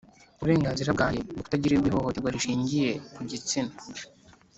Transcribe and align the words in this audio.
uburenganzira 0.39 0.89
bwanjye 0.95 1.19
bwo 1.29 1.43
kutagirirwa 1.45 1.87
ihohoterwa 1.89 2.33
rishingiye 2.35 2.89
ku 3.15 3.21
gitsina? 3.29 3.73